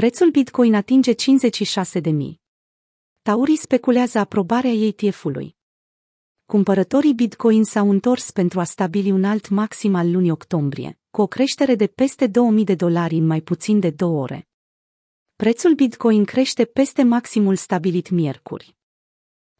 Prețul 0.00 0.30
Bitcoin 0.30 0.74
atinge 0.74 1.12
56 1.12 2.00
de 2.00 2.10
mii. 2.10 2.40
Taurii 3.22 3.56
speculează 3.56 4.18
aprobarea 4.18 4.70
ETF-ului. 4.70 5.56
Cumpărătorii 6.44 7.14
Bitcoin 7.14 7.64
s-au 7.64 7.90
întors 7.90 8.30
pentru 8.30 8.60
a 8.60 8.64
stabili 8.64 9.10
un 9.10 9.24
alt 9.24 9.48
maxim 9.48 9.94
al 9.94 10.10
lunii 10.10 10.30
octombrie, 10.30 10.98
cu 11.10 11.20
o 11.20 11.26
creștere 11.26 11.74
de 11.74 11.86
peste 11.86 12.26
2000 12.26 12.64
de 12.64 12.74
dolari 12.74 13.14
în 13.14 13.26
mai 13.26 13.40
puțin 13.40 13.80
de 13.80 13.90
două 13.90 14.22
ore. 14.22 14.48
Prețul 15.36 15.74
Bitcoin 15.74 16.24
crește 16.24 16.64
peste 16.64 17.02
maximul 17.02 17.56
stabilit 17.56 18.10
miercuri. 18.10 18.76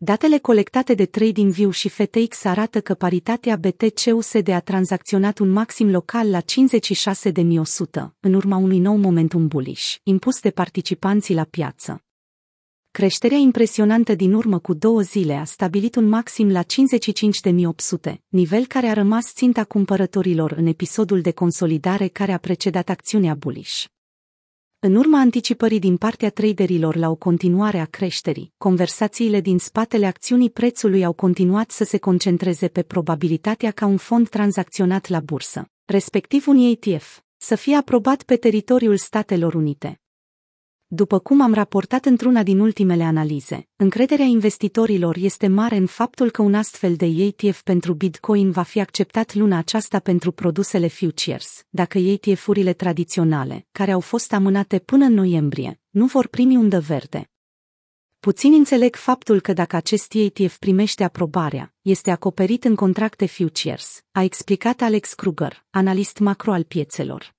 Datele 0.00 0.38
colectate 0.38 0.94
de 0.94 1.06
TradingView 1.06 1.70
și 1.70 1.88
FTX 1.88 2.44
arată 2.44 2.80
că 2.80 2.94
paritatea 2.94 3.56
BTC-USD 3.56 4.48
a 4.48 4.60
tranzacționat 4.60 5.38
un 5.38 5.48
maxim 5.48 5.90
local 5.90 6.30
la 6.30 6.40
56.100, 6.40 6.44
în 8.20 8.34
urma 8.34 8.56
unui 8.56 8.78
nou 8.78 8.96
momentum 8.96 9.48
bullish, 9.48 9.94
impus 10.02 10.40
de 10.40 10.50
participanții 10.50 11.34
la 11.34 11.44
piață. 11.44 12.04
Creșterea 12.90 13.36
impresionantă 13.36 14.14
din 14.14 14.32
urmă 14.32 14.58
cu 14.58 14.74
două 14.74 15.00
zile 15.00 15.34
a 15.34 15.44
stabilit 15.44 15.94
un 15.94 16.08
maxim 16.08 16.50
la 16.50 16.62
55.800, 16.62 18.14
nivel 18.28 18.66
care 18.66 18.86
a 18.86 18.92
rămas 18.92 19.32
ținta 19.32 19.64
cumpărătorilor 19.64 20.52
în 20.52 20.66
episodul 20.66 21.20
de 21.20 21.30
consolidare 21.30 22.08
care 22.08 22.32
a 22.32 22.38
precedat 22.38 22.88
acțiunea 22.88 23.34
bullish. 23.34 23.84
În 24.80 24.94
urma 24.94 25.20
anticipării 25.20 25.78
din 25.78 25.96
partea 25.96 26.30
traderilor 26.30 26.96
la 26.96 27.10
o 27.10 27.14
continuare 27.14 27.78
a 27.78 27.84
creșterii, 27.84 28.52
conversațiile 28.58 29.40
din 29.40 29.58
spatele 29.58 30.06
acțiunii 30.06 30.50
prețului 30.50 31.04
au 31.04 31.12
continuat 31.12 31.70
să 31.70 31.84
se 31.84 31.98
concentreze 31.98 32.68
pe 32.68 32.82
probabilitatea 32.82 33.70
ca 33.70 33.86
un 33.86 33.96
fond 33.96 34.28
tranzacționat 34.28 35.08
la 35.08 35.20
bursă, 35.20 35.70
respectiv 35.84 36.46
un 36.46 36.56
ETF, 36.56 37.20
să 37.36 37.54
fie 37.54 37.76
aprobat 37.76 38.22
pe 38.22 38.36
teritoriul 38.36 38.96
Statelor 38.96 39.54
Unite. 39.54 40.00
După 40.90 41.18
cum 41.18 41.40
am 41.40 41.54
raportat 41.54 42.04
într-una 42.04 42.42
din 42.42 42.58
ultimele 42.58 43.02
analize, 43.02 43.68
încrederea 43.76 44.24
investitorilor 44.24 45.16
este 45.16 45.46
mare 45.46 45.76
în 45.76 45.86
faptul 45.86 46.30
că 46.30 46.42
un 46.42 46.54
astfel 46.54 46.94
de 46.96 47.06
ETF 47.06 47.62
pentru 47.62 47.94
Bitcoin 47.94 48.50
va 48.50 48.62
fi 48.62 48.80
acceptat 48.80 49.34
luna 49.34 49.58
aceasta 49.58 49.98
pentru 49.98 50.32
produsele 50.32 50.88
futures, 50.88 51.64
dacă 51.68 51.98
ETF-urile 51.98 52.72
tradiționale, 52.72 53.66
care 53.72 53.90
au 53.90 54.00
fost 54.00 54.32
amânate 54.32 54.78
până 54.78 55.04
în 55.04 55.12
noiembrie, 55.12 55.80
nu 55.90 56.06
vor 56.06 56.26
primi 56.26 56.56
undă 56.56 56.80
verde. 56.80 57.30
Puțin 58.18 58.52
înțeleg 58.52 58.94
faptul 58.96 59.40
că 59.40 59.52
dacă 59.52 59.76
acest 59.76 60.14
ETF 60.14 60.58
primește 60.58 61.04
aprobarea, 61.04 61.74
este 61.82 62.10
acoperit 62.10 62.64
în 62.64 62.74
contracte 62.74 63.26
futures, 63.26 64.02
a 64.12 64.22
explicat 64.22 64.80
Alex 64.80 65.14
Kruger, 65.14 65.66
analist 65.70 66.18
macro 66.18 66.52
al 66.52 66.62
piețelor. 66.62 67.36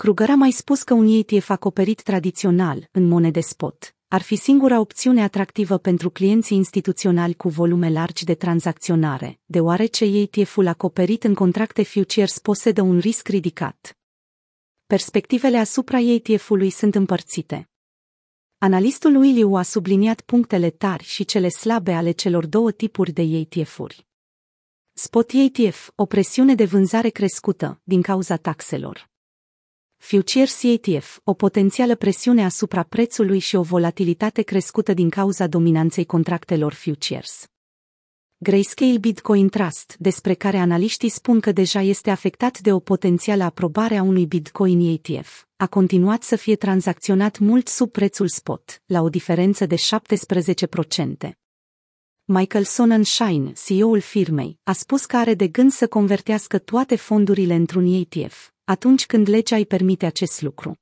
Kruger 0.00 0.30
a 0.30 0.34
mai 0.34 0.50
spus 0.50 0.82
că 0.82 0.94
un 0.94 1.06
ETF 1.06 1.50
acoperit 1.50 2.02
tradițional, 2.02 2.88
în 2.90 3.08
monede 3.08 3.40
spot, 3.40 3.96
ar 4.08 4.22
fi 4.22 4.36
singura 4.36 4.80
opțiune 4.80 5.22
atractivă 5.22 5.78
pentru 5.78 6.10
clienții 6.10 6.56
instituționali 6.56 7.34
cu 7.34 7.48
volume 7.48 7.90
largi 7.90 8.24
de 8.24 8.34
tranzacționare, 8.34 9.40
deoarece 9.44 10.04
ETF-ul 10.04 10.66
acoperit 10.66 11.24
în 11.24 11.34
contracte 11.34 11.82
futures 11.82 12.38
posedă 12.38 12.82
un 12.82 12.98
risc 12.98 13.28
ridicat. 13.28 13.98
Perspectivele 14.86 15.58
asupra 15.58 15.98
ETF-ului 15.98 16.70
sunt 16.70 16.94
împărțite. 16.94 17.68
Analistul 18.58 19.16
Williu 19.16 19.54
a 19.54 19.62
subliniat 19.62 20.20
punctele 20.20 20.70
tari 20.70 21.04
și 21.04 21.24
cele 21.24 21.48
slabe 21.48 21.92
ale 21.92 22.10
celor 22.10 22.46
două 22.46 22.70
tipuri 22.70 23.12
de 23.12 23.22
ETF-uri. 23.22 24.06
Spot 24.92 25.30
ETF, 25.32 25.90
o 25.94 26.06
presiune 26.06 26.54
de 26.54 26.64
vânzare 26.64 27.08
crescută, 27.08 27.80
din 27.84 28.02
cauza 28.02 28.36
taxelor. 28.36 29.09
Futures 30.02 30.62
ETF, 30.62 31.20
o 31.24 31.34
potențială 31.34 31.94
presiune 31.94 32.44
asupra 32.44 32.82
prețului 32.82 33.38
și 33.38 33.56
o 33.56 33.62
volatilitate 33.62 34.42
crescută 34.42 34.94
din 34.94 35.10
cauza 35.10 35.46
dominanței 35.46 36.04
contractelor 36.04 36.72
futures. 36.72 37.46
Grayscale 38.38 38.98
Bitcoin 38.98 39.48
Trust, 39.48 39.96
despre 39.98 40.34
care 40.34 40.56
analiștii 40.56 41.08
spun 41.08 41.40
că 41.40 41.52
deja 41.52 41.80
este 41.80 42.10
afectat 42.10 42.60
de 42.60 42.72
o 42.72 42.78
potențială 42.78 43.44
aprobare 43.44 43.96
a 43.96 44.02
unui 44.02 44.26
Bitcoin 44.26 44.80
ETF, 44.80 45.44
a 45.56 45.66
continuat 45.66 46.22
să 46.22 46.36
fie 46.36 46.56
tranzacționat 46.56 47.38
mult 47.38 47.68
sub 47.68 47.90
prețul 47.90 48.28
spot, 48.28 48.82
la 48.86 49.00
o 49.00 49.08
diferență 49.08 49.66
de 49.66 49.76
17%. 51.26 51.30
Michael 52.24 52.64
Sonnenschein, 52.64 53.52
CEO-ul 53.64 54.00
firmei, 54.00 54.58
a 54.62 54.72
spus 54.72 55.06
că 55.06 55.16
are 55.16 55.34
de 55.34 55.48
gând 55.48 55.72
să 55.72 55.86
convertească 55.86 56.58
toate 56.58 56.96
fondurile 56.96 57.54
într-un 57.54 57.84
ETF, 57.84 58.50
atunci 58.70 59.06
când 59.06 59.28
legea 59.28 59.56
îi 59.56 59.66
permite 59.66 60.06
acest 60.06 60.42
lucru. 60.42 60.78